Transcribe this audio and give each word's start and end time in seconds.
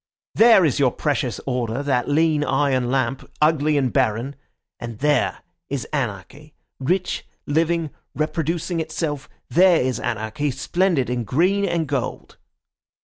There 0.33 0.65
is 0.65 0.79
your 0.79 0.89
precious 0.91 1.39
order, 1.45 1.83
that 1.83 2.09
lean, 2.09 2.43
iron 2.43 2.89
lamp, 2.89 3.29
ugly 3.39 3.77
and 3.77 3.93
barren; 3.93 4.35
and 4.79 4.97
there 4.97 5.43
is 5.69 5.85
anarchy, 5.93 6.55
rich, 6.79 7.23
living, 7.45 7.91
reproducing 8.15 8.79
itself—there 8.79 9.79
is 9.81 9.99
anarchy, 9.99 10.49
splendid 10.49 11.07
in 11.07 11.23
green 11.23 11.65
and 11.65 11.85
gold." 11.87 12.37